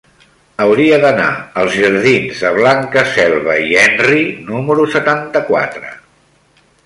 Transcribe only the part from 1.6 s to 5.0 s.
als jardins de Blanca Selva i Henry número